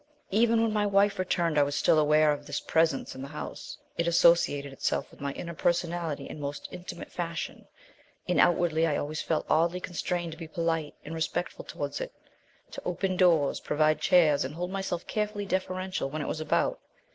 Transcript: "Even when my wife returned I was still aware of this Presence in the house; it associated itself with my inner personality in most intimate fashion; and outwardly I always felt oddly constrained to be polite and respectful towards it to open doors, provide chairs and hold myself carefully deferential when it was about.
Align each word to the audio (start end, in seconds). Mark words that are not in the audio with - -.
"Even 0.31 0.63
when 0.63 0.73
my 0.73 0.87
wife 0.87 1.19
returned 1.19 1.59
I 1.59 1.61
was 1.61 1.75
still 1.75 1.99
aware 1.99 2.31
of 2.31 2.47
this 2.47 2.59
Presence 2.59 3.13
in 3.13 3.21
the 3.21 3.27
house; 3.27 3.77
it 3.99 4.07
associated 4.07 4.73
itself 4.73 5.11
with 5.11 5.21
my 5.21 5.31
inner 5.33 5.53
personality 5.53 6.27
in 6.27 6.39
most 6.39 6.67
intimate 6.71 7.11
fashion; 7.11 7.67
and 8.27 8.39
outwardly 8.39 8.87
I 8.87 8.97
always 8.97 9.21
felt 9.21 9.45
oddly 9.47 9.79
constrained 9.79 10.31
to 10.31 10.39
be 10.39 10.47
polite 10.47 10.95
and 11.05 11.13
respectful 11.13 11.65
towards 11.65 12.01
it 12.01 12.11
to 12.71 12.81
open 12.83 13.15
doors, 13.15 13.59
provide 13.59 14.01
chairs 14.01 14.43
and 14.43 14.55
hold 14.55 14.71
myself 14.71 15.05
carefully 15.05 15.45
deferential 15.45 16.09
when 16.09 16.23
it 16.23 16.27
was 16.27 16.39
about. 16.41 16.79